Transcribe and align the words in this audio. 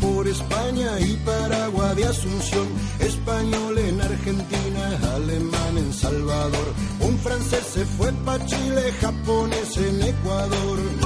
por 0.00 0.26
España 0.26 1.00
y 1.00 1.16
Paraguay 1.24 1.94
de 1.96 2.06
Asunción, 2.06 2.66
español 3.00 3.78
en 3.78 4.00
Argentina, 4.00 5.14
alemán 5.14 5.78
en 5.78 5.92
Salvador, 5.92 6.74
un 7.00 7.18
francés 7.18 7.64
se 7.72 7.84
fue 7.84 8.12
para 8.24 8.44
Chile, 8.46 8.92
japonés 9.00 9.76
en 9.76 10.02
Ecuador. 10.02 11.03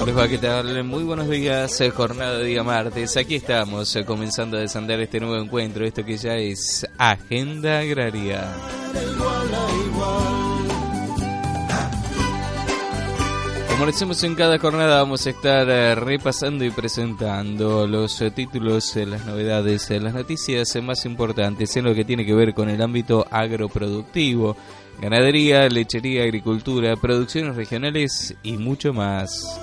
Yo 0.00 0.06
Les 0.06 0.16
va 0.16 0.24
a 0.24 0.40
tal? 0.40 0.84
Muy 0.84 1.04
buenos 1.04 1.28
días, 1.28 1.80
eh, 1.80 1.90
jornada 1.90 2.38
de 2.38 2.44
día 2.44 2.62
martes. 2.62 3.16
Aquí 3.16 3.36
estamos 3.36 3.94
eh, 3.96 4.04
comenzando 4.04 4.56
a 4.56 4.60
desandar 4.60 5.00
este 5.00 5.20
nuevo 5.20 5.36
encuentro, 5.36 5.84
esto 5.84 6.04
que 6.04 6.16
ya 6.16 6.36
es 6.36 6.86
Agenda 6.96 7.80
Agraria. 7.80 8.48
Como 13.68 13.84
lo 13.84 13.90
hacemos 13.90 14.22
en 14.24 14.34
cada 14.34 14.58
jornada, 14.58 15.02
vamos 15.02 15.26
a 15.26 15.30
estar 15.30 15.68
eh, 15.68 15.94
repasando 15.94 16.64
y 16.64 16.70
presentando 16.70 17.86
los 17.86 18.22
títulos, 18.34 18.96
las 18.96 19.26
novedades, 19.26 19.90
las 19.90 20.14
noticias 20.14 20.76
más 20.82 21.04
importantes 21.04 21.76
en 21.76 21.84
lo 21.84 21.94
que 21.94 22.04
tiene 22.04 22.24
que 22.24 22.34
ver 22.34 22.54
con 22.54 22.68
el 22.68 22.80
ámbito 22.80 23.26
agroproductivo, 23.30 24.56
ganadería, 25.00 25.68
lechería, 25.68 26.22
agricultura, 26.22 26.96
producciones 26.96 27.56
regionales 27.56 28.34
y 28.42 28.56
mucho 28.56 28.92
más. 28.92 29.60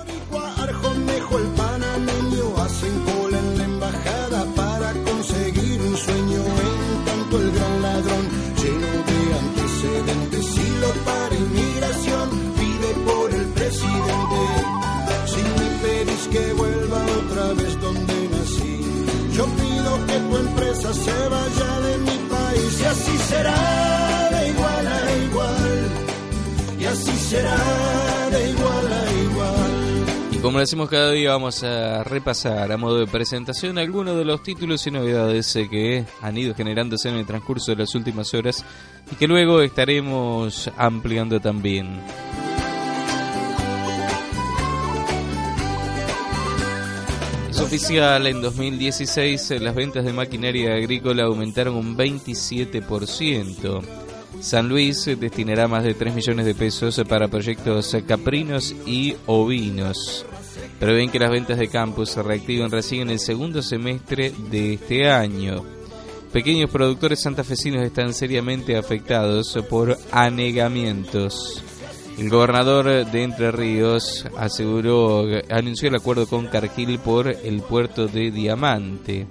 Será 27.28 28.30
de 28.30 28.50
igual 28.50 28.92
a 28.92 29.12
igual. 29.12 30.32
Y 30.32 30.38
como 30.38 30.58
lo 30.58 30.64
hacemos 30.64 30.88
cada 30.88 31.10
día, 31.10 31.32
vamos 31.32 31.62
a 31.62 32.02
repasar 32.04 32.72
a 32.72 32.76
modo 32.78 33.00
de 33.00 33.06
presentación 33.06 33.76
algunos 33.76 34.16
de 34.16 34.24
los 34.24 34.42
títulos 34.42 34.86
y 34.86 34.90
novedades 34.90 35.54
eh, 35.56 35.68
que 35.68 36.06
han 36.22 36.38
ido 36.38 36.54
generándose 36.54 37.10
en 37.10 37.16
el 37.16 37.26
transcurso 37.26 37.72
de 37.72 37.78
las 37.78 37.94
últimas 37.94 38.32
horas 38.32 38.64
y 39.12 39.16
que 39.16 39.26
luego 39.26 39.60
estaremos 39.60 40.70
ampliando 40.76 41.38
también. 41.38 42.00
Oficial, 47.60 48.26
en 48.26 48.40
2016 48.40 49.50
eh, 49.50 49.60
las 49.60 49.74
ventas 49.74 50.02
de 50.02 50.14
maquinaria 50.14 50.72
agrícola 50.72 51.24
aumentaron 51.24 51.74
un 51.74 51.98
27%. 51.98 54.07
San 54.40 54.68
Luis 54.68 55.04
destinará 55.18 55.68
más 55.68 55.84
de 55.84 55.94
3 55.94 56.14
millones 56.14 56.46
de 56.46 56.54
pesos 56.54 57.00
para 57.08 57.28
proyectos 57.28 57.96
caprinos 58.06 58.74
y 58.86 59.16
ovinos. 59.26 60.24
Prevén 60.78 61.10
que 61.10 61.18
las 61.18 61.30
ventas 61.30 61.58
de 61.58 61.68
campus 61.68 62.10
se 62.10 62.22
reactiven 62.22 62.70
recién 62.70 63.02
en 63.02 63.10
el 63.10 63.18
segundo 63.18 63.62
semestre 63.62 64.32
de 64.50 64.74
este 64.74 65.10
año. 65.10 65.64
Pequeños 66.32 66.70
productores 66.70 67.20
santafesinos 67.20 67.82
están 67.82 68.14
seriamente 68.14 68.76
afectados 68.76 69.58
por 69.68 69.96
anegamientos. 70.12 71.62
El 72.18 72.30
gobernador 72.30 73.06
de 73.06 73.22
Entre 73.22 73.50
Ríos 73.50 74.26
aseguró, 74.36 75.24
anunció 75.50 75.88
el 75.88 75.96
acuerdo 75.96 76.26
con 76.26 76.46
Cargill 76.46 76.98
por 76.98 77.28
el 77.28 77.62
puerto 77.62 78.06
de 78.08 78.30
Diamante. 78.30 79.26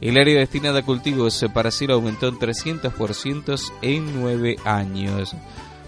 El 0.00 0.16
área 0.18 0.38
destinada 0.38 0.80
a 0.80 0.84
cultivos 0.84 1.44
para 1.52 1.70
cielo 1.70 1.94
aumentó 1.94 2.28
en 2.28 2.38
300% 2.38 3.72
en 3.82 4.20
nueve 4.20 4.56
años. 4.64 5.34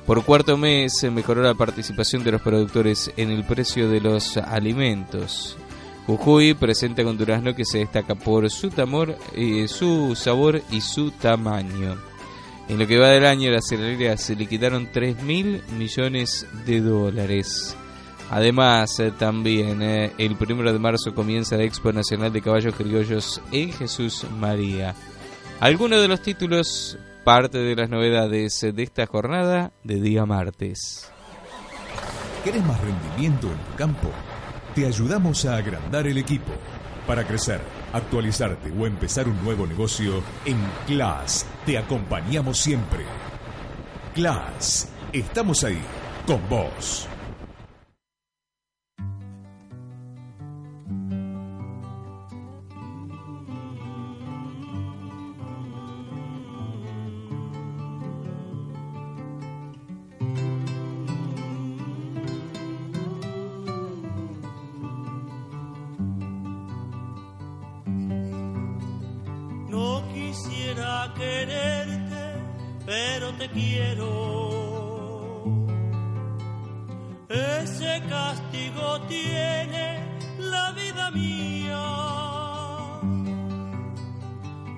Por 0.07 0.25
cuarto 0.25 0.57
mes 0.57 0.99
se 0.99 1.11
mejoró 1.11 1.43
la 1.43 1.55
participación 1.55 2.25
de 2.25 2.33
los 2.33 2.43
productores 2.43 3.13
en 3.17 3.31
el 3.31 3.45
precio 3.45 3.89
de 3.89 4.01
los 4.01 4.37
alimentos. 4.37 5.57
Jujuy 6.07 6.55
presenta 6.55 7.05
con 7.05 7.17
durazno 7.17 7.55
que 7.55 7.65
se 7.65 7.79
destaca 7.79 8.17
por 8.17 8.51
su, 8.51 8.71
tamor, 8.71 9.17
eh, 9.37 9.69
su 9.69 10.17
sabor 10.17 10.61
y 10.73 10.81
su 10.81 11.13
tamaño. 11.13 11.97
En 12.69 12.79
lo 12.79 12.87
que 12.87 12.99
va 12.99 13.09
del 13.11 13.27
año, 13.27 13.51
las 13.53 13.69
cerealeras 13.69 14.21
se 14.21 14.35
liquidaron 14.35 14.89
3 14.93 15.23
mil 15.23 15.63
millones 15.79 16.47
de 16.67 16.81
dólares. 16.81 17.77
Además, 18.31 19.01
eh, 19.01 19.11
también 19.11 19.83
eh, 19.83 20.13
el 20.17 20.37
primero 20.37 20.73
de 20.73 20.79
marzo 20.79 21.13
comienza 21.13 21.57
la 21.57 21.65
Expo 21.65 21.93
Nacional 21.93 22.33
de 22.33 22.41
Caballos 22.41 22.77
Criollos 22.77 23.43
en 23.51 23.73
Jesús 23.73 24.25
María. 24.39 24.95
Algunos 25.59 26.01
de 26.01 26.07
los 26.07 26.23
títulos, 26.23 26.97
parte 27.25 27.59
de 27.59 27.75
las 27.75 27.91
novedades 27.91 28.63
eh, 28.63 28.71
de 28.71 28.85
esta 28.85 29.05
jornada 29.07 29.73
de 29.83 30.01
día 30.01 30.27
martes. 30.27 31.11
¿Querés 32.45 32.65
más 32.65 32.81
rendimiento 32.81 33.49
en 33.49 33.59
tu 33.59 33.77
campo? 33.77 34.11
Te 34.77 34.87
ayudamos 34.87 35.45
a 35.47 35.57
agrandar 35.57 36.07
el 36.07 36.19
equipo. 36.19 36.53
Para 37.09 37.27
crecer, 37.27 37.61
actualizarte 37.93 38.71
o 38.71 38.87
empezar 38.87 39.27
un 39.27 39.43
nuevo 39.43 39.67
negocio, 39.67 40.23
en 40.45 40.57
Class 40.87 41.45
te 41.67 41.77
acompañamos 41.77 42.59
siempre. 42.59 43.05
Class, 44.15 44.89
estamos 45.13 45.65
ahí, 45.65 45.83
con 46.29 46.49
vos. 46.49 47.09
Quiero. 73.53 75.41
Ese 77.29 78.03
castigo 78.09 79.01
tiene 79.09 80.01
la 80.39 80.73
vida 80.73 81.11
mía. 81.11 81.85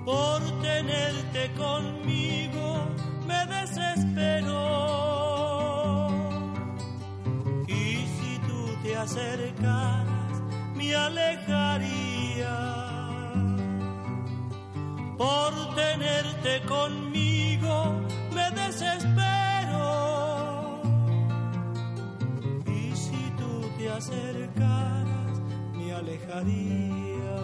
Por 0.04 0.40
tenerte 0.60 1.52
conmigo 1.54 2.86
me 3.26 3.46
desespero. 3.46 4.60
Y 7.68 8.06
si 8.16 8.38
tú 8.48 8.76
te 8.82 8.96
acercaras, 8.96 10.42
me 10.74 10.94
alejaría 10.94 12.72
por 15.16 15.74
tenerte 15.74 16.60
conmigo 16.66 17.41
me 26.32 26.40
alejaría. 26.40 27.36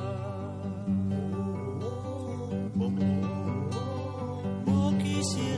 No 4.67 4.99
quisiera 4.99 5.58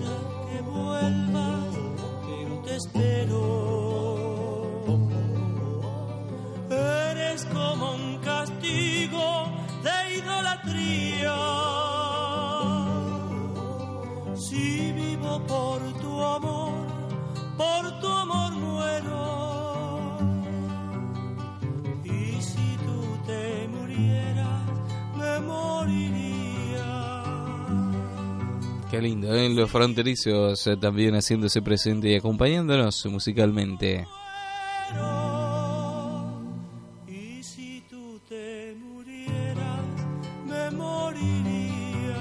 ¿eh? 29.30 29.48
los 29.48 29.70
fronterizos 29.70 30.66
eh, 30.66 30.76
también 30.76 31.14
haciéndose 31.14 31.62
presente 31.62 32.08
y 32.08 32.16
acompañándonos 32.16 33.06
musicalmente. 33.06 34.06
Y 37.06 37.42
si 37.42 37.82
tú 37.88 38.20
te 38.28 38.74
murieras, 38.78 39.84
me 40.46 40.70
moriría. 40.76 42.18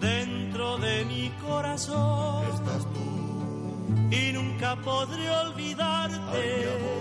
Dentro 0.00 0.78
de 0.78 1.04
mi 1.04 1.30
corazón 1.46 2.44
estás 2.54 2.86
tú. 2.92 4.14
Y 4.14 4.32
nunca 4.32 4.76
podré 4.76 5.30
olvidarte. 5.30 6.91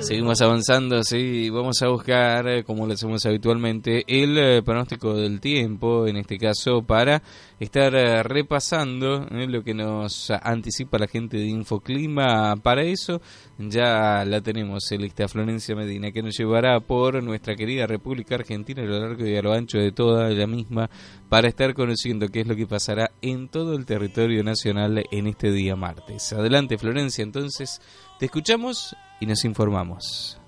Seguimos 0.00 0.40
avanzando, 0.40 1.02
sí, 1.02 1.50
vamos 1.50 1.82
a 1.82 1.88
buscar, 1.88 2.48
eh, 2.48 2.64
como 2.64 2.86
lo 2.86 2.94
hacemos 2.94 3.24
habitualmente, 3.26 4.04
el 4.06 4.38
eh, 4.38 4.62
pronóstico 4.62 5.14
del 5.14 5.40
tiempo, 5.40 6.06
en 6.06 6.16
este 6.16 6.38
caso, 6.38 6.82
para 6.82 7.22
estar 7.58 7.94
eh, 7.94 8.22
repasando 8.22 9.26
lo 9.30 9.62
que 9.62 9.74
nos 9.74 10.30
anticipa 10.30 10.98
la 10.98 11.06
gente 11.06 11.36
de 11.36 11.46
Infoclima. 11.46 12.56
Para 12.56 12.82
eso 12.82 13.20
ya 13.58 14.24
la 14.24 14.40
tenemos, 14.40 14.90
lista 14.92 15.28
Florencia 15.28 15.74
Medina, 15.74 16.12
que 16.12 16.22
nos 16.22 16.36
llevará 16.36 16.78
por 16.80 17.22
nuestra 17.22 17.54
querida 17.54 17.86
República 17.86 18.36
Argentina 18.36 18.82
a 18.82 18.86
lo 18.86 19.00
largo 19.00 19.26
y 19.26 19.36
a 19.36 19.42
lo 19.42 19.52
ancho 19.52 19.78
de 19.78 19.92
toda 19.92 20.30
la 20.30 20.46
misma, 20.46 20.88
para 21.28 21.48
estar 21.48 21.74
conociendo 21.74 22.28
qué 22.28 22.40
es 22.40 22.46
lo 22.46 22.56
que 22.56 22.66
pasará 22.66 23.10
en 23.20 23.48
todo 23.48 23.74
el 23.74 23.86
territorio 23.86 24.42
nacional 24.44 25.04
en 25.10 25.26
este 25.26 25.50
día 25.50 25.76
martes. 25.76 26.32
Adelante, 26.32 26.78
Florencia, 26.78 27.22
entonces 27.22 27.80
te 28.18 28.26
escuchamos 28.26 28.96
y 29.22 29.26
nos 29.26 29.44
informamos. 29.44 30.41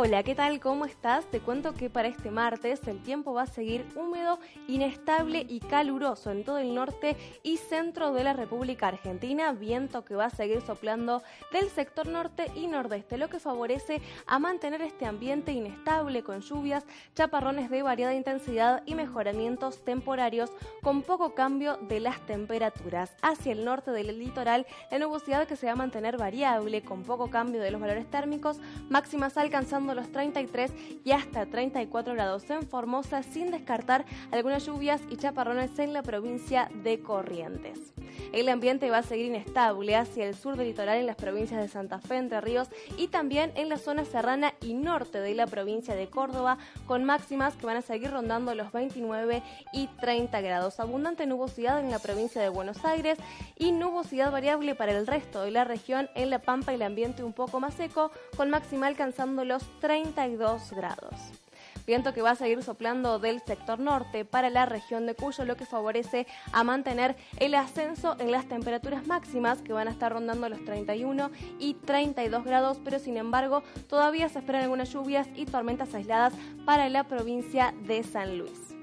Hola, 0.00 0.22
¿qué 0.22 0.36
tal? 0.36 0.60
¿Cómo 0.60 0.84
estás? 0.84 1.26
Te 1.26 1.40
cuento 1.40 1.74
que 1.74 1.90
para 1.90 2.06
este 2.06 2.30
martes 2.30 2.86
el 2.86 3.02
tiempo 3.02 3.34
va 3.34 3.42
a 3.42 3.46
seguir 3.46 3.84
húmedo, 3.96 4.38
inestable 4.68 5.44
y 5.48 5.58
caluroso 5.58 6.30
en 6.30 6.44
todo 6.44 6.58
el 6.58 6.72
norte 6.72 7.16
y 7.42 7.56
centro 7.56 8.12
de 8.12 8.22
la 8.22 8.32
República 8.32 8.86
Argentina, 8.86 9.50
viento 9.50 10.04
que 10.04 10.14
va 10.14 10.26
a 10.26 10.30
seguir 10.30 10.60
soplando 10.60 11.24
del 11.50 11.68
sector 11.68 12.06
norte 12.06 12.52
y 12.54 12.68
nordeste, 12.68 13.18
lo 13.18 13.28
que 13.28 13.40
favorece 13.40 14.00
a 14.28 14.38
mantener 14.38 14.82
este 14.82 15.04
ambiente 15.04 15.50
inestable 15.50 16.22
con 16.22 16.42
lluvias, 16.42 16.84
chaparrones 17.16 17.68
de 17.68 17.82
variada 17.82 18.14
intensidad 18.14 18.84
y 18.86 18.94
mejoramientos 18.94 19.84
temporarios 19.84 20.52
con 20.80 21.02
poco 21.02 21.34
cambio 21.34 21.76
de 21.88 21.98
las 21.98 22.24
temperaturas. 22.24 23.16
Hacia 23.20 23.50
el 23.50 23.64
norte 23.64 23.90
del 23.90 24.16
litoral, 24.16 24.64
la 24.92 25.00
nubosidad 25.00 25.48
que 25.48 25.56
se 25.56 25.66
va 25.66 25.72
a 25.72 25.74
mantener 25.74 26.18
variable 26.18 26.82
con 26.82 27.02
poco 27.02 27.30
cambio 27.30 27.60
de 27.60 27.72
los 27.72 27.80
valores 27.80 28.08
térmicos, 28.08 28.60
máximas 28.88 29.36
alcanzando 29.36 29.87
los 29.94 30.10
33 30.10 30.72
y 31.04 31.12
hasta 31.12 31.46
34 31.46 32.14
grados 32.14 32.48
en 32.50 32.62
Formosa, 32.62 33.22
sin 33.22 33.50
descartar 33.50 34.04
algunas 34.30 34.66
lluvias 34.66 35.00
y 35.10 35.16
chaparrones 35.16 35.78
en 35.78 35.92
la 35.92 36.02
provincia 36.02 36.70
de 36.82 37.00
Corrientes. 37.00 37.92
El 38.32 38.48
ambiente 38.48 38.90
va 38.90 38.98
a 38.98 39.02
seguir 39.02 39.26
inestable 39.26 39.96
hacia 39.96 40.26
el 40.26 40.34
sur 40.34 40.56
del 40.56 40.68
litoral 40.68 40.98
en 40.98 41.06
las 41.06 41.16
provincias 41.16 41.60
de 41.60 41.68
Santa 41.68 41.98
Fe, 41.98 42.16
Entre 42.16 42.40
Ríos 42.40 42.68
y 42.96 43.08
también 43.08 43.52
en 43.54 43.68
la 43.68 43.78
zona 43.78 44.04
serrana 44.04 44.54
y 44.60 44.74
norte 44.74 45.20
de 45.20 45.34
la 45.34 45.46
provincia 45.46 45.94
de 45.94 46.08
Córdoba, 46.08 46.58
con 46.86 47.04
máximas 47.04 47.56
que 47.56 47.66
van 47.66 47.76
a 47.76 47.82
seguir 47.82 48.10
rondando 48.10 48.54
los 48.54 48.72
29 48.72 49.42
y 49.72 49.86
30 50.00 50.40
grados. 50.40 50.80
Abundante 50.80 51.26
nubosidad 51.26 51.80
en 51.80 51.90
la 51.90 51.98
provincia 51.98 52.42
de 52.42 52.48
Buenos 52.48 52.84
Aires 52.84 53.18
y 53.56 53.72
nubosidad 53.72 54.30
variable 54.30 54.74
para 54.74 54.92
el 54.92 55.06
resto 55.06 55.42
de 55.42 55.50
la 55.50 55.64
región 55.64 56.08
en 56.14 56.30
La 56.30 56.40
Pampa 56.40 56.72
y 56.72 56.76
el 56.76 56.82
ambiente 56.82 57.24
un 57.24 57.32
poco 57.32 57.60
más 57.60 57.74
seco, 57.74 58.10
con 58.36 58.50
máxima 58.50 58.86
alcanzando 58.86 59.44
los 59.44 59.62
32 59.80 60.72
grados. 60.72 61.47
Viento 61.88 62.12
que 62.12 62.20
va 62.20 62.32
a 62.32 62.36
seguir 62.36 62.62
soplando 62.62 63.18
del 63.18 63.40
sector 63.40 63.80
norte 63.80 64.26
para 64.26 64.50
la 64.50 64.66
región 64.66 65.06
de 65.06 65.14
Cuyo, 65.14 65.46
lo 65.46 65.56
que 65.56 65.64
favorece 65.64 66.26
a 66.52 66.62
mantener 66.62 67.16
el 67.38 67.54
ascenso 67.54 68.14
en 68.18 68.30
las 68.30 68.46
temperaturas 68.46 69.06
máximas 69.06 69.62
que 69.62 69.72
van 69.72 69.88
a 69.88 69.92
estar 69.92 70.12
rondando 70.12 70.50
los 70.50 70.62
31 70.66 71.30
y 71.58 71.72
32 71.72 72.44
grados, 72.44 72.78
pero 72.84 72.98
sin 72.98 73.16
embargo 73.16 73.62
todavía 73.88 74.28
se 74.28 74.40
esperan 74.40 74.64
algunas 74.64 74.92
lluvias 74.92 75.28
y 75.34 75.46
tormentas 75.46 75.94
aisladas 75.94 76.34
para 76.66 76.90
la 76.90 77.04
provincia 77.04 77.72
de 77.86 78.02
San 78.02 78.36
Luis. 78.36 78.77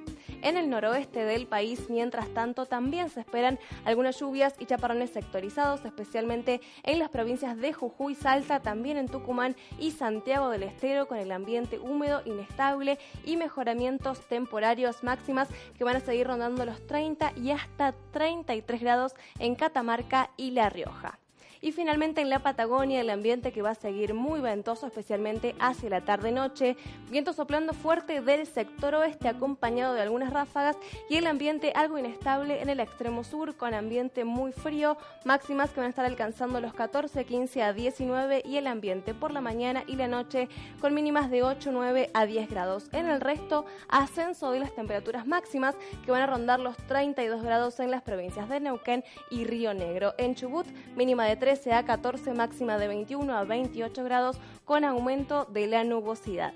En 0.45 0.57
el 0.57 0.69
noroeste 0.69 1.25
del 1.25 1.47
país, 1.47 1.89
mientras 1.89 2.29
tanto, 2.29 2.67
también 2.67 3.09
se 3.09 3.19
esperan 3.19 3.57
algunas 3.83 4.19
lluvias 4.19 4.53
y 4.59 4.67
chaparrones 4.67 5.09
sectorizados, 5.09 5.83
especialmente 5.85 6.61
en 6.83 6.99
las 6.99 7.09
provincias 7.09 7.57
de 7.57 7.73
Jujuy, 7.73 8.13
Salta, 8.13 8.59
también 8.59 8.97
en 8.97 9.07
Tucumán 9.07 9.55
y 9.79 9.89
Santiago 9.89 10.49
del 10.49 10.61
Estero, 10.61 11.07
con 11.07 11.17
el 11.17 11.31
ambiente 11.31 11.79
húmedo, 11.79 12.21
inestable 12.25 12.99
y 13.25 13.37
mejoramientos 13.37 14.19
temporarios 14.27 15.03
máximas 15.03 15.49
que 15.79 15.83
van 15.83 15.95
a 15.95 16.01
seguir 16.01 16.27
rondando 16.27 16.63
los 16.63 16.85
30 16.85 17.33
y 17.37 17.49
hasta 17.49 17.95
33 18.11 18.81
grados 18.81 19.15
en 19.39 19.55
Catamarca 19.55 20.29
y 20.37 20.51
La 20.51 20.69
Rioja. 20.69 21.17
Y 21.65 21.71
finalmente 21.71 22.21
en 22.21 22.29
la 22.29 22.43
Patagonia 22.43 23.01
el 23.01 23.09
ambiente 23.09 23.51
que 23.51 23.63
va 23.63 23.71
a 23.71 23.75
seguir 23.75 24.13
muy 24.13 24.39
ventoso, 24.39 24.85
especialmente 24.85 25.55
hacia 25.59 25.89
la 25.89 26.01
tarde-noche. 26.01 26.77
Viento 27.09 27.33
soplando 27.33 27.73
fuerte 27.73 28.21
del 28.21 28.45
sector 28.45 28.93
oeste 28.93 29.29
acompañado 29.29 29.95
de 29.95 30.01
algunas 30.03 30.31
ráfagas 30.31 30.77
y 31.09 31.15
el 31.15 31.25
ambiente 31.25 31.73
algo 31.75 31.97
inestable 31.97 32.61
en 32.61 32.69
el 32.69 32.79
extremo 32.79 33.23
sur 33.23 33.55
con 33.57 33.73
ambiente 33.73 34.25
muy 34.25 34.51
frío, 34.51 34.95
máximas 35.23 35.71
que 35.71 35.77
van 35.77 35.87
a 35.87 35.89
estar 35.89 36.05
alcanzando 36.05 36.61
los 36.61 36.71
14, 36.75 37.25
15 37.25 37.63
a 37.63 37.73
19 37.73 38.43
y 38.45 38.57
el 38.57 38.67
ambiente 38.67 39.15
por 39.15 39.31
la 39.31 39.41
mañana 39.41 39.85
y 39.87 39.95
la 39.95 40.07
noche 40.07 40.49
con 40.79 40.93
mínimas 40.93 41.31
de 41.31 41.41
8, 41.41 41.71
9 41.71 42.11
a 42.13 42.27
10 42.27 42.47
grados. 42.47 42.89
En 42.91 43.07
el 43.07 43.19
resto, 43.21 43.65
ascenso 43.89 44.51
de 44.51 44.59
las 44.59 44.75
temperaturas 44.75 45.25
máximas 45.25 45.73
que 46.05 46.11
van 46.11 46.21
a 46.21 46.27
rondar 46.27 46.59
los 46.59 46.77
32 46.77 47.41
grados 47.41 47.79
en 47.79 47.89
las 47.89 48.03
provincias 48.03 48.49
de 48.49 48.59
Neuquén 48.59 49.03
y 49.31 49.45
Río 49.45 49.73
Negro. 49.73 50.13
En 50.19 50.35
Chubut, 50.35 50.67
mínima 50.95 51.25
de 51.25 51.37
13 51.55 51.73
a 51.73 51.85
14, 51.85 52.33
máxima 52.33 52.77
de 52.77 52.89
21 52.89 53.33
a 53.33 53.45
28 53.45 54.03
grados 54.03 54.37
con 54.65 54.83
aumento 54.83 55.45
de 55.45 55.67
la 55.67 55.85
nubosidad. 55.85 56.53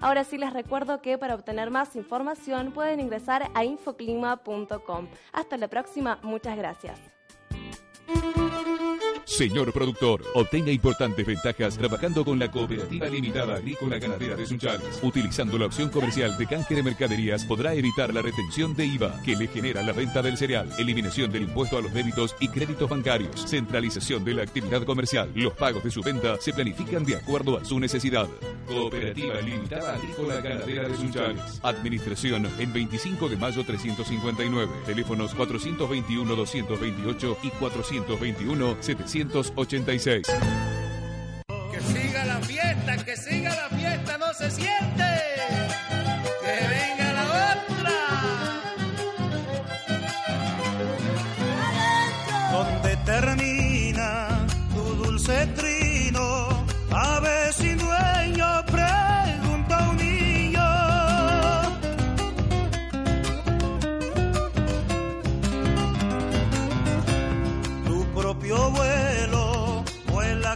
Ahora 0.00 0.22
sí 0.24 0.36
les 0.36 0.52
recuerdo 0.52 1.00
que 1.00 1.16
para 1.16 1.34
obtener 1.34 1.70
más 1.70 1.96
información 1.96 2.72
pueden 2.72 3.00
ingresar 3.00 3.50
a 3.54 3.64
infoclima.com. 3.64 5.08
Hasta 5.32 5.56
la 5.56 5.68
próxima, 5.68 6.18
muchas 6.22 6.58
gracias. 6.58 7.00
Señor 9.36 9.72
productor, 9.72 10.22
obtenga 10.34 10.70
importantes 10.70 11.26
ventajas 11.26 11.76
trabajando 11.76 12.24
con 12.24 12.38
la 12.38 12.52
Cooperativa 12.52 13.08
Limitada 13.08 13.56
Agrícola 13.56 13.98
Ganadera 13.98 14.36
de 14.36 14.46
Sunchales. 14.46 15.00
Utilizando 15.02 15.58
la 15.58 15.66
opción 15.66 15.88
comercial 15.88 16.38
de 16.38 16.46
canje 16.46 16.76
de 16.76 16.84
mercaderías 16.84 17.44
podrá 17.44 17.74
evitar 17.74 18.14
la 18.14 18.22
retención 18.22 18.76
de 18.76 18.86
IVA 18.86 19.20
que 19.24 19.34
le 19.34 19.48
genera 19.48 19.82
la 19.82 19.92
venta 19.92 20.22
del 20.22 20.36
cereal, 20.36 20.70
eliminación 20.78 21.32
del 21.32 21.42
impuesto 21.42 21.76
a 21.76 21.82
los 21.82 21.92
débitos 21.92 22.36
y 22.38 22.46
créditos 22.46 22.88
bancarios, 22.88 23.44
centralización 23.44 24.24
de 24.24 24.34
la 24.34 24.44
actividad 24.44 24.84
comercial. 24.84 25.28
Los 25.34 25.54
pagos 25.54 25.82
de 25.82 25.90
su 25.90 26.00
venta 26.00 26.36
se 26.40 26.52
planifican 26.52 27.04
de 27.04 27.16
acuerdo 27.16 27.58
a 27.58 27.64
su 27.64 27.80
necesidad. 27.80 28.28
Cooperativa 28.68 29.40
Limitada 29.40 29.96
Agrícola 29.96 30.40
Ganadera 30.40 30.88
de 30.88 30.96
Sunchales. 30.96 31.58
Administración 31.64 32.46
en 32.60 32.72
25 32.72 33.28
de 33.28 33.36
mayo 33.36 33.64
359. 33.64 34.70
Teléfonos 34.86 35.36
421-228 35.36 37.36
y 37.42 37.50
421-786. 39.28 40.26
Que 41.70 41.80
siga 41.80 42.24
la 42.24 42.40
fiesta, 42.40 43.04
que 43.04 43.16
siga 43.16 43.54
la 43.54 43.68
fiesta, 43.76 44.18
no 44.18 44.32
se 44.34 44.50
siente. 44.50 44.73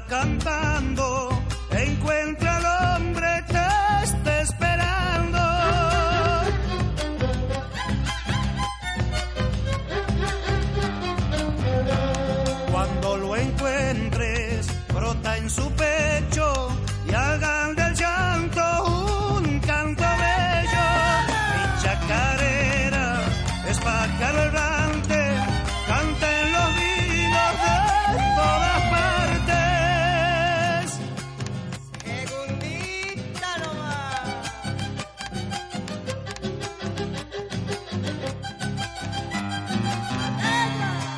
Cantando, 0.01 1.18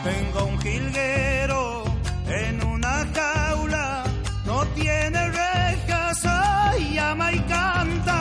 Tengo 0.02 0.44
un 0.46 0.58
jilguero 0.60 1.84
en 2.26 2.64
una 2.64 3.06
jaula, 3.14 4.04
no 4.46 4.64
tiene 4.68 5.28
rejas, 5.28 6.18
ay, 6.24 6.94
llama 6.94 7.32
y 7.32 7.38
canta. 7.40 8.20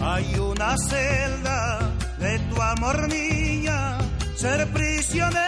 Hay 0.00 0.38
una 0.40 0.76
celda 0.76 1.90
de 2.18 2.38
tu 2.40 2.60
amor 2.60 3.08
niña, 3.08 3.98
ser 4.34 4.66
prisionero 4.72 5.47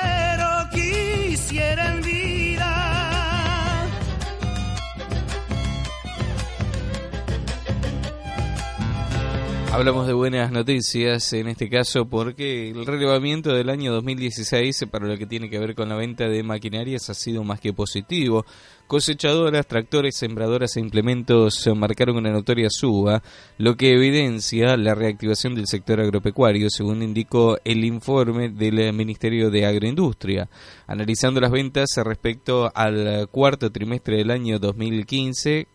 Hablamos 9.72 10.08
de 10.08 10.12
buenas 10.14 10.50
noticias 10.50 11.32
en 11.32 11.46
este 11.46 11.70
caso 11.70 12.04
porque 12.04 12.70
el 12.70 12.84
relevamiento 12.84 13.54
del 13.54 13.70
año 13.70 13.92
2016 13.92 14.86
para 14.90 15.06
lo 15.06 15.16
que 15.16 15.26
tiene 15.26 15.48
que 15.48 15.60
ver 15.60 15.76
con 15.76 15.88
la 15.88 15.94
venta 15.94 16.28
de 16.28 16.42
maquinarias 16.42 17.08
ha 17.08 17.14
sido 17.14 17.44
más 17.44 17.60
que 17.60 17.72
positivo. 17.72 18.44
Cosechadoras, 18.88 19.68
tractores, 19.68 20.16
sembradoras 20.16 20.76
e 20.76 20.80
implementos 20.80 21.70
marcaron 21.76 22.16
una 22.16 22.32
notoria 22.32 22.68
suba, 22.68 23.22
lo 23.58 23.76
que 23.76 23.92
evidencia 23.94 24.76
la 24.76 24.96
reactivación 24.96 25.54
del 25.54 25.68
sector 25.68 26.00
agropecuario, 26.00 26.68
según 26.68 27.04
indicó 27.04 27.56
el 27.64 27.84
informe 27.84 28.48
del 28.48 28.92
Ministerio 28.92 29.50
de 29.50 29.66
Agroindustria. 29.66 30.48
Analizando 30.88 31.40
las 31.40 31.52
ventas 31.52 31.90
respecto 32.04 32.72
al 32.74 33.28
cuarto 33.30 33.70
trimestre 33.70 34.16
del 34.16 34.32
año 34.32 34.58
2015, 34.58 35.68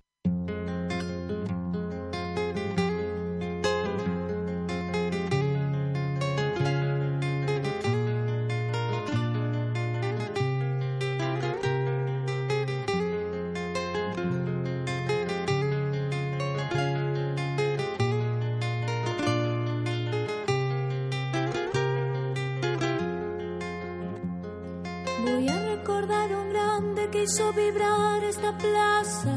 Hizo 27.24 27.54
vibrar 27.54 28.24
esta 28.24 28.52
plaza. 28.58 29.36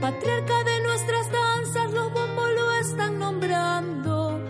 Patriarca 0.00 0.64
de 0.64 0.82
nuestras 0.82 1.30
danzas, 1.30 1.92
los 1.92 2.12
bombos 2.12 2.50
lo 2.54 2.72
están 2.72 3.18
nombrando. 3.18 4.40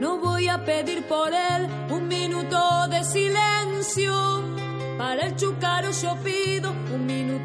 No 0.00 0.18
voy 0.18 0.48
a 0.48 0.64
pedir 0.64 1.02
por 1.04 1.32
él 1.32 1.66
un 1.90 2.08
minuto 2.08 2.88
de 2.88 3.04
silencio. 3.04 4.14
Para 4.98 5.26
el 5.26 5.36
chucaro 5.36 5.90
yo 5.90 6.16
pido 6.22 6.70
un 6.70 7.06
minuto 7.06 7.37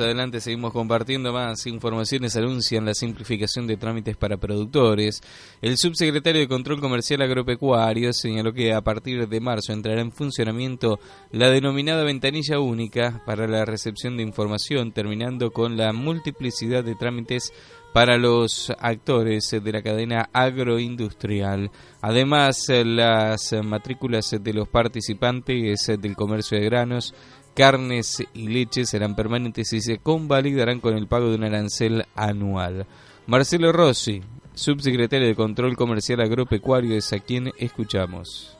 Adelante, 0.00 0.40
seguimos 0.40 0.72
compartiendo 0.72 1.32
más 1.32 1.66
informaciones. 1.66 2.36
Anuncian 2.36 2.84
la 2.84 2.94
simplificación 2.94 3.66
de 3.66 3.76
trámites 3.76 4.16
para 4.16 4.36
productores. 4.36 5.22
El 5.62 5.76
subsecretario 5.78 6.40
de 6.40 6.48
Control 6.48 6.80
Comercial 6.80 7.22
Agropecuario 7.22 8.12
señaló 8.12 8.52
que 8.52 8.72
a 8.72 8.80
partir 8.80 9.28
de 9.28 9.40
marzo 9.40 9.72
entrará 9.72 10.00
en 10.00 10.12
funcionamiento 10.12 10.98
la 11.30 11.50
denominada 11.50 12.04
ventanilla 12.04 12.60
única 12.60 13.22
para 13.24 13.46
la 13.46 13.64
recepción 13.64 14.16
de 14.16 14.22
información, 14.22 14.92
terminando 14.92 15.50
con 15.50 15.76
la 15.76 15.92
multiplicidad 15.92 16.84
de 16.84 16.94
trámites 16.94 17.52
para 17.92 18.18
los 18.18 18.70
actores 18.78 19.50
de 19.50 19.72
la 19.72 19.80
cadena 19.80 20.28
agroindustrial. 20.32 21.70
Además, 22.02 22.66
las 22.68 23.54
matrículas 23.64 24.36
de 24.38 24.52
los 24.52 24.68
participantes 24.68 25.86
del 25.98 26.14
comercio 26.14 26.58
de 26.58 26.64
granos 26.66 27.14
carnes 27.56 28.22
y 28.34 28.48
leches 28.48 28.90
serán 28.90 29.16
permanentes 29.16 29.72
y 29.72 29.80
se 29.80 29.98
convalidarán 29.98 30.78
con 30.78 30.94
el 30.94 31.08
pago 31.08 31.30
de 31.30 31.36
un 31.36 31.44
arancel 31.44 32.04
anual. 32.14 32.86
Marcelo 33.26 33.72
Rossi, 33.72 34.22
subsecretario 34.52 35.26
de 35.26 35.34
Control 35.34 35.74
Comercial 35.74 36.20
Agropecuario, 36.20 36.94
es 36.94 37.12
a 37.14 37.18
quien 37.18 37.50
escuchamos. 37.58 38.58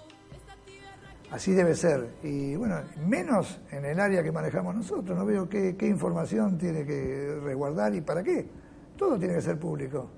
Así 1.30 1.52
debe 1.52 1.74
ser. 1.74 2.14
Y 2.22 2.56
bueno, 2.56 2.76
menos 3.06 3.60
en 3.70 3.84
el 3.84 4.00
área 4.00 4.22
que 4.22 4.32
manejamos 4.32 4.74
nosotros. 4.74 5.16
No 5.16 5.26
veo 5.26 5.46
qué, 5.46 5.76
qué 5.76 5.86
información 5.86 6.56
tiene 6.56 6.86
que 6.86 7.38
resguardar 7.44 7.94
y 7.94 8.00
para 8.00 8.22
qué. 8.22 8.48
Todo 8.96 9.18
tiene 9.18 9.34
que 9.34 9.42
ser 9.42 9.58
público. 9.58 10.08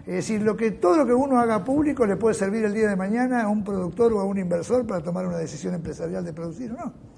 Es 0.00 0.16
decir, 0.16 0.42
lo 0.42 0.54
que, 0.54 0.72
todo 0.72 0.98
lo 0.98 1.06
que 1.06 1.14
uno 1.14 1.38
haga 1.40 1.64
público 1.64 2.04
le 2.04 2.16
puede 2.16 2.34
servir 2.34 2.66
el 2.66 2.74
día 2.74 2.90
de 2.90 2.96
mañana 2.96 3.44
a 3.44 3.48
un 3.48 3.64
productor 3.64 4.12
o 4.12 4.20
a 4.20 4.24
un 4.24 4.36
inversor 4.36 4.86
para 4.86 5.02
tomar 5.02 5.26
una 5.26 5.38
decisión 5.38 5.72
empresarial 5.72 6.22
de 6.22 6.34
producir 6.34 6.70
o 6.72 6.76
no. 6.76 7.13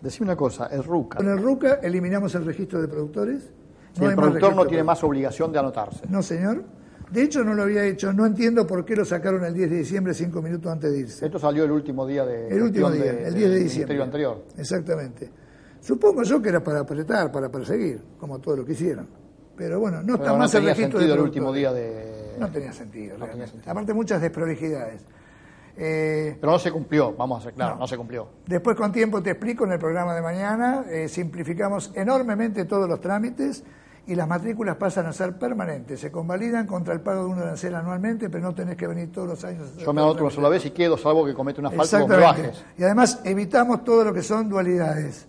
Decime 0.00 0.26
una 0.28 0.36
cosa, 0.36 0.66
el 0.68 0.82
RUCA. 0.82 1.18
Con 1.18 1.28
el 1.28 1.38
RUCA 1.42 1.74
eliminamos 1.82 2.34
el 2.34 2.44
registro 2.44 2.80
de 2.80 2.88
productores. 2.88 3.52
El 4.00 4.14
productor 4.14 4.54
no 4.56 4.66
tiene 4.66 4.82
más 4.84 5.02
obligación 5.04 5.52
de 5.52 5.58
anotarse. 5.58 6.06
No, 6.08 6.22
señor. 6.22 6.62
De 7.10 7.22
hecho, 7.22 7.42
no 7.42 7.54
lo 7.54 7.64
había 7.64 7.84
hecho. 7.84 8.12
No 8.12 8.24
entiendo 8.24 8.66
por 8.66 8.84
qué 8.84 8.94
lo 8.94 9.04
sacaron 9.04 9.44
el 9.44 9.52
10 9.52 9.68
de 9.70 9.76
diciembre, 9.78 10.14
cinco 10.14 10.40
minutos 10.40 10.70
antes 10.70 10.92
de 10.92 10.98
irse. 11.00 11.26
Esto 11.26 11.38
salió 11.40 11.64
el 11.64 11.72
último 11.72 12.06
día 12.06 12.24
de 12.24 12.48
El 12.48 12.62
último 12.62 12.88
día, 12.90 13.02
de- 13.12 13.26
el 13.28 13.34
10 13.34 13.50
de 13.50 13.56
diciembre. 13.58 13.94
ministerio 13.96 14.04
anterior. 14.04 14.44
Exactamente. 14.56 15.28
Supongo 15.80 16.22
yo 16.22 16.40
que 16.40 16.50
era 16.50 16.62
para 16.62 16.80
apretar, 16.80 17.32
para 17.32 17.48
perseguir, 17.50 18.00
como 18.18 18.38
todo 18.38 18.58
lo 18.58 18.64
que 18.64 18.72
hicieron. 18.72 19.08
Pero 19.56 19.80
bueno, 19.80 20.02
no 20.02 20.12
está 20.14 20.18
Pero 20.24 20.32
no 20.34 20.38
más 20.38 20.54
el 20.54 20.60
tenía 20.60 20.74
registro 20.74 20.98
de 21.00 21.04
sentido 21.06 21.14
el 21.16 21.20
último 21.28 21.52
día 21.52 21.72
de... 21.72 22.36
No 22.38 22.48
tenía 22.50 22.72
sentido, 22.72 23.18
No 23.18 23.26
tenía 23.26 23.46
sentido. 23.46 23.70
Aparte, 23.72 23.92
muchas 23.92 24.22
desprolijidades. 24.22 25.02
Eh, 25.82 26.36
Pero 26.38 26.52
no 26.52 26.58
se 26.58 26.70
cumplió, 26.70 27.14
vamos 27.16 27.40
a 27.40 27.44
ser 27.44 27.54
claros, 27.54 27.76
No. 27.76 27.80
no, 27.80 27.86
se 27.88 27.96
cumplió. 27.96 28.28
Después 28.46 28.76
con 28.76 28.92
tiempo 28.92 29.22
te 29.22 29.30
explico 29.30 29.64
en 29.64 29.72
el 29.72 29.78
programa 29.78 30.14
de 30.14 30.20
mañana, 30.20 30.84
eh, 30.90 31.08
simplificamos 31.08 31.90
enormemente 31.94 32.66
todos 32.66 32.86
los 32.86 33.00
trámites 33.00 33.64
y 34.06 34.14
las 34.14 34.28
matrículas 34.28 34.76
pasan 34.76 35.06
a 35.06 35.12
ser 35.14 35.38
permanentes. 35.38 35.98
Se 36.00 36.10
convalidan 36.10 36.66
contra 36.66 36.92
el 36.92 37.00
pago 37.00 37.24
de 37.24 37.30
un 37.30 37.38
arancel 37.38 37.74
anualmente, 37.74 38.28
pero 38.28 38.42
no 38.44 38.54
tenés 38.54 38.76
que 38.76 38.86
venir 38.86 39.10
todos 39.10 39.26
los 39.28 39.42
años. 39.44 39.74
Yo 39.78 39.92
me 39.94 40.02
anoto 40.02 40.22
una 40.24 40.30
sola 40.34 40.50
vez 40.50 40.66
y 40.66 40.70
quedo, 40.70 40.98
salvo 40.98 41.24
que 41.24 41.32
comete 41.32 41.60
una 41.60 41.70
falta, 41.70 41.84
Exactamente. 41.84 42.42
bajes. 42.42 42.64
Y 42.76 42.82
además 42.82 43.20
evitamos 43.24 43.82
todo 43.82 44.04
lo 44.04 44.12
que 44.12 44.22
son 44.22 44.50
dualidades. 44.50 45.28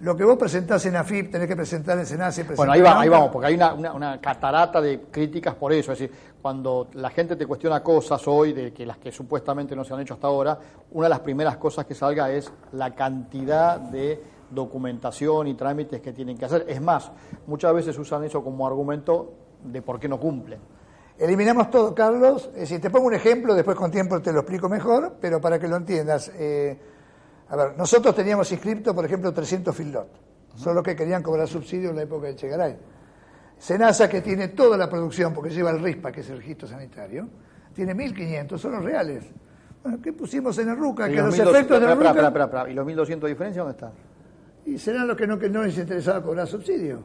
Lo 0.00 0.16
que 0.16 0.22
vos 0.22 0.38
presentás 0.38 0.86
en 0.86 0.94
AFIP 0.94 1.32
tenés 1.32 1.48
que 1.48 1.56
presentar 1.56 1.98
en 1.98 2.06
SENACE. 2.06 2.44
Bueno, 2.54 2.72
ahí, 2.72 2.80
va, 2.80 3.00
ahí 3.00 3.08
vamos, 3.08 3.30
porque 3.32 3.48
hay 3.48 3.54
una, 3.54 3.74
una, 3.74 3.92
una, 3.92 4.20
catarata 4.20 4.80
de 4.80 5.02
críticas 5.10 5.56
por 5.56 5.72
eso. 5.72 5.92
Es 5.92 5.98
decir, 5.98 6.16
cuando 6.40 6.88
la 6.92 7.10
gente 7.10 7.34
te 7.34 7.46
cuestiona 7.46 7.82
cosas 7.82 8.22
hoy, 8.28 8.52
de 8.52 8.72
que 8.72 8.86
las 8.86 8.98
que 8.98 9.10
supuestamente 9.10 9.74
no 9.74 9.82
se 9.84 9.94
han 9.94 10.00
hecho 10.00 10.14
hasta 10.14 10.28
ahora, 10.28 10.56
una 10.92 11.06
de 11.06 11.10
las 11.10 11.20
primeras 11.20 11.56
cosas 11.56 11.84
que 11.84 11.96
salga 11.96 12.30
es 12.30 12.52
la 12.72 12.94
cantidad 12.94 13.80
de 13.80 14.22
documentación 14.50 15.48
y 15.48 15.54
trámites 15.54 16.00
que 16.00 16.12
tienen 16.12 16.38
que 16.38 16.44
hacer. 16.44 16.64
Es 16.68 16.80
más, 16.80 17.10
muchas 17.48 17.74
veces 17.74 17.98
usan 17.98 18.22
eso 18.22 18.44
como 18.44 18.68
argumento 18.68 19.32
de 19.64 19.82
por 19.82 19.98
qué 19.98 20.08
no 20.08 20.20
cumplen. 20.20 20.60
Eliminamos 21.18 21.70
todo, 21.72 21.92
Carlos. 21.92 22.50
Decir, 22.54 22.80
te 22.80 22.90
pongo 22.90 23.08
un 23.08 23.14
ejemplo, 23.14 23.52
después 23.54 23.76
con 23.76 23.90
tiempo 23.90 24.22
te 24.22 24.32
lo 24.32 24.40
explico 24.40 24.68
mejor, 24.68 25.16
pero 25.20 25.40
para 25.40 25.58
que 25.58 25.66
lo 25.66 25.74
entiendas. 25.74 26.30
Eh, 26.36 26.78
a 27.50 27.56
ver, 27.56 27.76
nosotros 27.76 28.14
teníamos 28.14 28.50
inscripto, 28.52 28.94
por 28.94 29.04
ejemplo, 29.04 29.32
300 29.32 29.74
filot. 29.74 30.08
Son 30.56 30.74
los 30.74 30.82
que 30.82 30.94
querían 30.96 31.22
cobrar 31.22 31.46
subsidio 31.48 31.90
en 31.90 31.96
la 31.96 32.02
época 32.02 32.26
de 32.26 32.36
Chegaray. 32.36 32.76
Senasa, 33.58 34.08
que 34.08 34.20
tiene 34.20 34.48
toda 34.48 34.76
la 34.76 34.88
producción, 34.88 35.32
porque 35.34 35.50
lleva 35.50 35.70
el 35.70 35.80
RISPA, 35.82 36.12
que 36.12 36.20
es 36.20 36.30
el 36.30 36.38
registro 36.38 36.68
sanitario, 36.68 37.28
tiene 37.74 37.94
1.500, 37.94 38.58
son 38.58 38.72
los 38.72 38.84
reales. 38.84 39.24
Bueno, 39.82 39.98
¿qué 40.02 40.12
pusimos 40.12 40.56
en 40.58 40.68
el 40.70 40.76
RUCA? 40.76 41.08
¿Y 41.08 41.12
Que 41.12 41.16
los 41.18 41.26
los 41.26 41.34
1200 41.38 41.54
efectos 41.56 41.80
del 41.80 41.90
espera, 41.90 42.46
RUCA... 42.46 42.70
¿Y 42.70 42.74
los 42.74 42.86
1.200 42.86 43.20
de 43.20 43.28
diferencia 43.28 43.62
dónde 43.62 43.76
están? 43.76 43.92
Y 44.66 44.78
serán 44.78 45.08
los 45.08 45.16
que 45.16 45.26
no, 45.26 45.38
que 45.38 45.48
no 45.48 45.62
les 45.62 45.76
interesaba 45.78 46.22
cobrar 46.22 46.46
subsidio. 46.46 47.02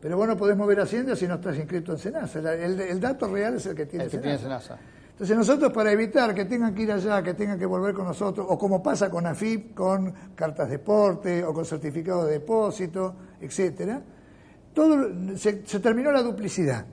Pero 0.00 0.16
vos 0.16 0.26
no 0.26 0.36
podés 0.36 0.56
mover 0.56 0.80
Hacienda 0.80 1.14
si 1.14 1.26
no 1.28 1.34
estás 1.34 1.56
inscrito 1.56 1.92
en 1.92 1.98
Senasa. 1.98 2.40
La- 2.40 2.54
El, 2.54 2.78
el 2.80 3.00
dato 3.00 3.28
real 3.32 3.54
es 3.54 3.66
el 3.66 3.74
que 3.76 3.86
tiene 3.86 4.04
El 4.04 4.10
que 4.10 4.16
Senasa. 4.18 4.36
tiene 4.38 4.60
Senasa. 4.60 4.78
Entonces 5.12 5.36
nosotros 5.36 5.72
para 5.72 5.92
evitar 5.92 6.34
que 6.34 6.46
tengan 6.46 6.74
que 6.74 6.82
ir 6.82 6.92
allá, 6.92 7.22
que 7.22 7.34
tengan 7.34 7.58
que 7.58 7.66
volver 7.66 7.94
con 7.94 8.06
nosotros, 8.06 8.46
o 8.48 8.58
como 8.58 8.82
pasa 8.82 9.08
con 9.10 9.26
AFIP, 9.26 9.74
con 9.74 10.12
cartas 10.34 10.68
de 10.68 10.78
porte 10.78 11.44
o 11.44 11.52
con 11.54 11.64
certificado 11.64 12.24
de 12.24 12.32
depósito, 12.34 13.14
etcétera, 13.40 14.00
todo 14.74 15.36
se, 15.36 15.64
se 15.66 15.80
terminó 15.80 16.10
la 16.10 16.22
duplicidad. 16.22 16.84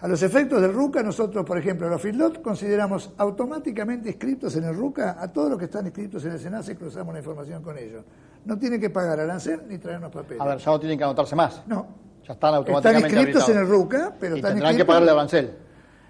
A 0.00 0.06
los 0.06 0.22
efectos 0.22 0.60
del 0.62 0.72
RUCA, 0.72 1.02
nosotros, 1.02 1.44
por 1.44 1.58
ejemplo, 1.58 1.88
los 1.88 2.00
FILDOT 2.00 2.40
consideramos 2.42 3.10
automáticamente 3.16 4.10
inscritos 4.10 4.54
en 4.54 4.62
el 4.64 4.76
RUCA 4.76 5.16
a 5.18 5.32
todos 5.32 5.50
los 5.50 5.58
que 5.58 5.64
están 5.64 5.86
inscritos 5.86 6.24
en 6.24 6.32
el 6.32 6.38
SENASA 6.38 6.72
y 6.72 6.76
cruzamos 6.76 7.12
la 7.12 7.18
información 7.18 7.62
con 7.64 7.76
ellos. 7.76 8.04
No 8.44 8.56
tienen 8.56 8.80
que 8.80 8.90
pagar 8.90 9.18
arancel 9.18 9.62
ni 9.68 9.78
traernos 9.78 10.12
papeles. 10.12 10.40
A 10.40 10.44
ver, 10.46 10.58
ya 10.58 10.70
no 10.70 10.78
tienen 10.78 10.96
que 10.98 11.02
anotarse 11.04 11.34
más. 11.34 11.62
No. 11.66 11.86
Ya 12.24 12.34
están 12.34 12.54
Están 12.54 12.54
automáticamente 12.54 13.08
inscritos 13.16 13.48
en 13.48 13.58
el. 13.58 13.66
RUCA, 13.68 14.14
pero 14.20 14.36
y 14.36 14.38
están 14.38 14.52
tendrán 14.52 14.76
que 14.76 14.82
inscritos- 14.82 14.86
pagarle 14.86 15.10
arancel. 15.10 15.56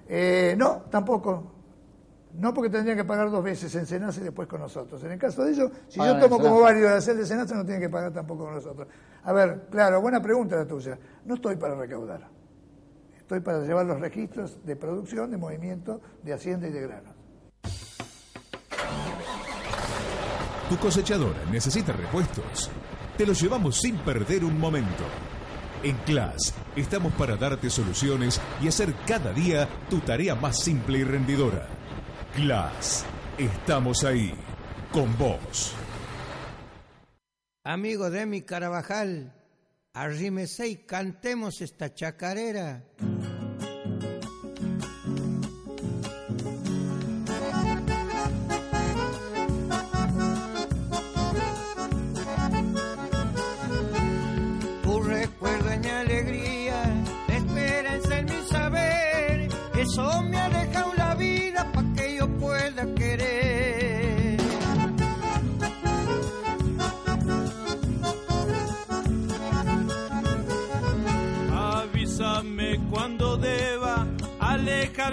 Eh, 0.08 0.54
no, 0.56 0.82
tampoco. 0.90 1.54
No 2.34 2.54
porque 2.54 2.70
tendrían 2.70 2.96
que 2.96 3.04
pagar 3.04 3.30
dos 3.30 3.42
veces 3.42 3.74
en 3.74 3.86
Senasa 3.86 4.20
y 4.20 4.24
después 4.24 4.48
con 4.48 4.60
nosotros. 4.60 5.02
En 5.02 5.12
el 5.12 5.18
caso 5.18 5.44
de 5.44 5.52
ellos, 5.52 5.72
si 5.88 5.98
Pagan 5.98 6.20
yo 6.20 6.28
tomo 6.28 6.40
como 6.40 6.60
válido 6.60 6.88
el 6.88 6.94
hacer 6.94 7.16
de 7.16 7.26
Senasa, 7.26 7.54
no 7.54 7.64
tienen 7.64 7.82
que 7.82 7.88
pagar 7.88 8.12
tampoco 8.12 8.44
con 8.44 8.54
nosotros. 8.54 8.86
A 9.24 9.32
ver, 9.32 9.66
claro, 9.70 10.00
buena 10.00 10.22
pregunta 10.22 10.56
la 10.56 10.66
tuya. 10.66 10.98
No 11.24 11.34
estoy 11.34 11.56
para 11.56 11.74
recaudar. 11.74 12.28
Estoy 13.18 13.40
para 13.40 13.60
llevar 13.60 13.86
los 13.86 14.00
registros 14.00 14.64
de 14.64 14.76
producción, 14.76 15.30
de 15.30 15.36
movimiento, 15.36 16.00
de 16.22 16.32
hacienda 16.32 16.68
y 16.68 16.72
de 16.72 16.80
granos. 16.80 17.14
Tu 20.68 20.76
cosechadora 20.76 21.44
necesita 21.50 21.92
repuestos. 21.92 22.70
Te 23.16 23.26
los 23.26 23.40
llevamos 23.40 23.80
sin 23.80 23.96
perder 23.98 24.44
un 24.44 24.58
momento. 24.60 25.04
En 25.82 25.96
Class 25.98 26.54
estamos 26.74 27.12
para 27.14 27.36
darte 27.36 27.70
soluciones 27.70 28.40
y 28.60 28.66
hacer 28.66 28.92
cada 29.06 29.32
día 29.32 29.68
tu 29.88 30.00
tarea 30.00 30.34
más 30.34 30.58
simple 30.58 30.98
y 30.98 31.04
rendidora. 31.04 31.68
Class, 32.34 33.04
estamos 33.38 34.02
ahí, 34.02 34.34
con 34.90 35.16
vos. 35.16 35.74
Amigo 37.62 38.10
de 38.10 38.26
mi 38.26 38.42
Carabajal, 38.42 39.32
arrímese 39.92 40.66
y 40.66 40.76
cantemos 40.78 41.60
esta 41.60 41.94
chacarera. 41.94 42.82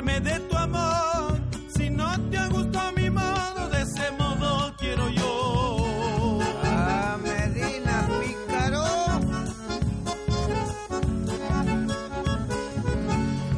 De 0.03 0.39
tu 0.49 0.57
amor. 0.57 1.39
Si 1.69 1.89
no 1.89 2.19
te 2.29 2.37
gustó 2.49 2.79
mi 2.97 3.09
modo, 3.09 3.69
de 3.69 3.81
ese 3.81 4.11
modo 4.19 4.73
quiero 4.77 5.09
yo. 5.09 6.39
A 6.63 7.17
Medina 7.23 8.05
Pícaro. 8.19 8.83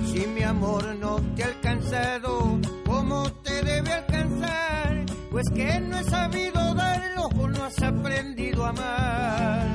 Si 0.06 0.28
mi 0.28 0.44
amor 0.44 0.96
no 1.00 1.20
te 1.36 1.44
ha 1.44 1.48
alcanzado, 1.48 2.60
¿cómo 2.86 3.32
te 3.42 3.64
debe 3.64 3.92
alcanzar? 3.94 5.06
Pues 5.32 5.50
que 5.50 5.80
no 5.80 5.98
he 5.98 6.04
sabido 6.04 6.76
darlo 6.76 7.30
o 7.36 7.48
no 7.48 7.64
has 7.64 7.82
aprendido 7.82 8.64
a 8.64 8.70
amar. 8.70 9.68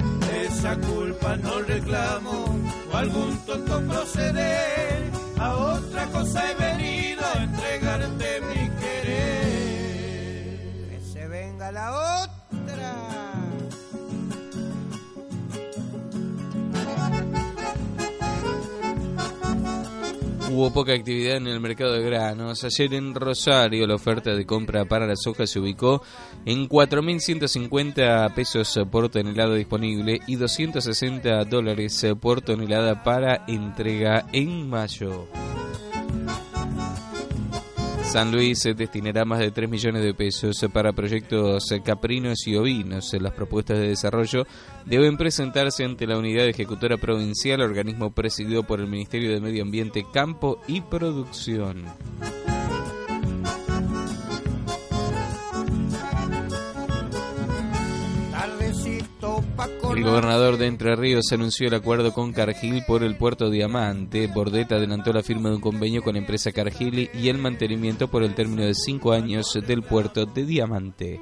Esa 0.47 0.77
culpa 0.77 1.37
no 1.37 1.61
reclamo 1.63 2.57
o 2.93 2.97
algún 2.97 3.37
tonto 3.47 3.81
proceder. 3.89 4.52
La 11.73 12.23
otra. 12.23 12.93
Hubo 20.51 20.71
poca 20.71 20.93
actividad 20.93 21.39
en 21.39 21.47
el 21.47 21.61
mercado 21.61 21.95
de 21.95 22.03
granos. 22.03 22.63
Ayer 22.63 22.93
en 22.93 23.15
Rosario 23.15 23.87
la 23.87 23.95
oferta 23.95 24.35
de 24.35 24.45
compra 24.45 24.85
para 24.85 25.07
la 25.07 25.17
soja 25.17 25.47
se 25.47 25.61
ubicó 25.61 26.03
en 26.45 26.69
4.150 26.69 28.35
pesos 28.35 28.79
por 28.91 29.09
tonelada 29.09 29.55
disponible 29.55 30.21
y 30.27 30.37
260 30.37 31.45
dólares 31.47 32.07
por 32.21 32.43
tonelada 32.43 33.03
para 33.03 33.45
entrega 33.49 34.27
en 34.33 34.69
mayo. 34.69 35.27
San 38.13 38.31
Luis 38.31 38.63
destinará 38.77 39.25
más 39.25 39.39
de 39.39 39.51
3 39.51 39.71
millones 39.71 40.05
de 40.05 40.13
pesos 40.13 40.63
para 40.71 40.93
proyectos 40.93 41.65
caprinos 41.83 42.47
y 42.47 42.57
ovinos. 42.57 43.11
Las 43.19 43.33
propuestas 43.33 43.79
de 43.79 43.89
desarrollo 43.89 44.47
deben 44.85 45.17
presentarse 45.17 45.83
ante 45.83 46.07
la 46.07 46.19
Unidad 46.19 46.47
Ejecutora 46.47 46.99
Provincial, 46.99 47.63
organismo 47.63 48.11
presidido 48.11 48.65
por 48.65 48.81
el 48.81 48.87
Ministerio 48.87 49.33
de 49.33 49.41
Medio 49.41 49.63
Ambiente, 49.63 50.05
Campo 50.13 50.61
y 50.69 50.83
Producción. 50.83 51.87
El 59.95 60.05
gobernador 60.05 60.57
de 60.57 60.69
Entre 60.69 60.97
Ríos 60.97 61.31
anunció 61.33 61.69
el 61.69 61.75
acuerdo 61.75 62.15
con 62.15 62.33
Cargill 62.33 62.83
por 62.87 63.03
el 63.03 63.15
puerto 63.17 63.51
Diamante. 63.51 64.27
Bordet 64.27 64.73
adelantó 64.73 65.13
la 65.13 65.23
firma 65.23 65.51
de 65.51 65.57
un 65.57 65.61
convenio 65.61 66.03
con 66.03 66.15
la 66.15 66.21
empresa 66.21 66.51
Cargill 66.51 67.11
y 67.13 67.29
el 67.29 67.37
mantenimiento 67.37 68.09
por 68.09 68.23
el 68.23 68.35
término 68.35 68.65
de 68.65 68.75
cinco 68.75 69.13
años 69.13 69.53
del 69.67 69.83
puerto 69.83 70.25
de 70.25 70.47
Diamante. 70.47 71.21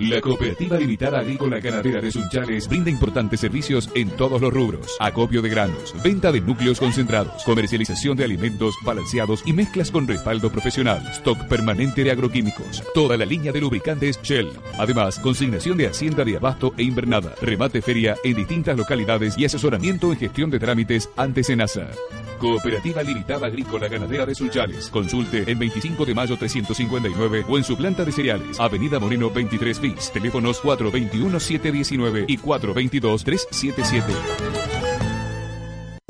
La 0.00 0.20
Cooperativa 0.20 0.78
Limitada 0.78 1.18
Agrícola 1.18 1.58
Ganadera 1.58 2.00
de 2.00 2.12
Sunchales 2.12 2.68
brinda 2.68 2.88
importantes 2.88 3.40
servicios 3.40 3.90
en 3.96 4.10
todos 4.10 4.40
los 4.40 4.52
rubros. 4.52 4.96
Acopio 5.00 5.42
de 5.42 5.48
granos, 5.48 5.92
venta 6.04 6.30
de 6.30 6.40
núcleos 6.40 6.78
concentrados, 6.78 7.42
comercialización 7.42 8.16
de 8.16 8.22
alimentos 8.22 8.76
balanceados 8.84 9.42
y 9.44 9.52
mezclas 9.52 9.90
con 9.90 10.06
respaldo 10.06 10.52
profesional, 10.52 11.04
stock 11.12 11.48
permanente 11.48 12.04
de 12.04 12.12
agroquímicos, 12.12 12.84
toda 12.94 13.16
la 13.16 13.24
línea 13.24 13.50
de 13.50 13.60
lubricantes 13.60 14.20
Shell. 14.22 14.50
Además, 14.78 15.18
consignación 15.18 15.76
de 15.76 15.88
hacienda 15.88 16.24
de 16.24 16.36
abasto 16.36 16.74
e 16.76 16.84
invernada, 16.84 17.34
remate 17.42 17.82
feria 17.82 18.16
en 18.22 18.36
distintas 18.36 18.76
localidades 18.76 19.36
y 19.36 19.46
asesoramiento 19.46 20.12
en 20.12 20.18
gestión 20.18 20.48
de 20.50 20.60
trámites 20.60 21.10
ante 21.16 21.42
Senasa. 21.42 21.90
Cooperativa 22.38 23.02
Limitada 23.02 23.48
Agrícola 23.48 23.88
Ganadera 23.88 24.24
de 24.24 24.32
Sunchales. 24.32 24.88
Consulte 24.90 25.50
en 25.50 25.58
25 25.58 26.04
de 26.04 26.14
mayo 26.14 26.36
359 26.36 27.44
o 27.48 27.58
en 27.58 27.64
su 27.64 27.76
planta 27.76 28.04
de 28.04 28.12
cereales, 28.12 28.60
Avenida 28.60 29.00
Moreno 29.00 29.28
23 29.28 29.80
bis. 29.80 29.87
Teléfonos 30.12 30.62
421-719 30.62 32.26
y 32.28 32.38
422-377. 32.38 34.87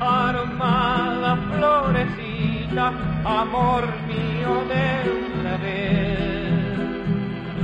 Armada 0.02 1.38
florecita, 1.54 2.92
amor 3.24 3.88
mío 4.06 4.66
de 4.68 4.86
una 5.40 5.58
vez. 5.58 6.50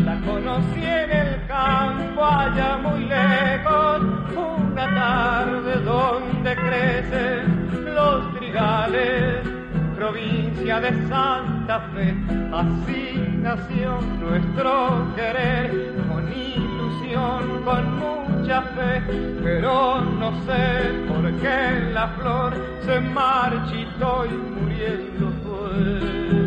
La 0.06 0.16
conocí 0.22 0.82
en 0.82 1.12
el 1.12 1.48
campo 1.48 2.24
allá 2.24 2.78
muy 2.78 3.06
lejos, 3.06 4.02
una 4.36 4.86
tarde 4.96 5.82
donde 5.82 6.56
crecen 6.56 7.94
los 7.94 8.34
trigales 8.38 9.52
provincia 9.98 10.80
de 10.80 11.08
Santa 11.10 11.80
Fe, 11.94 12.16
así 12.52 13.38
nació 13.40 14.00
nuestro 14.20 15.14
querer, 15.16 15.94
con 16.10 16.24
ilusión, 16.34 17.64
con 17.64 18.21
pero 19.44 20.02
no 20.02 20.32
sé 20.46 20.92
por 21.08 21.32
qué 21.42 21.92
la 21.94 22.08
flor 22.10 22.54
se 22.86 23.00
marchitó 23.00 24.26
y 24.26 24.30
muriendo 24.30 25.32
fue. 25.44 26.41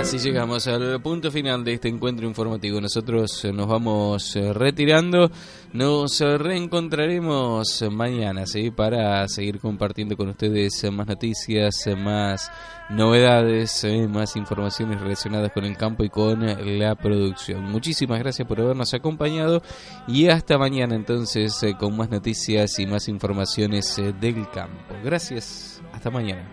Así 0.00 0.16
llegamos 0.16 0.66
al 0.66 0.98
punto 1.02 1.30
final 1.30 1.62
de 1.62 1.74
este 1.74 1.88
encuentro 1.88 2.26
informativo. 2.26 2.80
Nosotros 2.80 3.44
eh, 3.44 3.52
nos 3.52 3.68
vamos 3.68 4.34
eh, 4.34 4.50
retirando. 4.54 5.30
Nos 5.74 6.22
eh, 6.22 6.38
reencontraremos 6.38 7.84
mañana, 7.92 8.46
¿sí? 8.46 8.70
Para 8.70 9.28
seguir 9.28 9.60
compartiendo 9.60 10.16
con 10.16 10.30
ustedes 10.30 10.90
más 10.90 11.06
noticias, 11.06 11.86
más 11.98 12.50
novedades, 12.88 13.86
más 14.08 14.36
informaciones 14.36 15.02
relacionadas 15.02 15.52
con 15.52 15.66
el 15.66 15.76
campo 15.76 16.02
y 16.02 16.08
con 16.08 16.46
la 16.78 16.94
producción. 16.94 17.64
Muchísimas 17.64 18.20
gracias 18.20 18.48
por 18.48 18.58
habernos 18.58 18.94
acompañado 18.94 19.60
y 20.08 20.28
hasta 20.28 20.56
mañana 20.56 20.94
entonces 20.94 21.60
con 21.78 21.94
más 21.94 22.08
noticias 22.08 22.78
y 22.78 22.86
más 22.86 23.06
informaciones 23.06 24.00
del 24.18 24.48
campo. 24.48 24.94
Gracias. 25.04 25.82
Hasta 25.92 26.10
mañana. 26.10 26.48